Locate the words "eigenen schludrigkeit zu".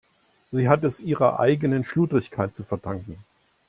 1.39-2.63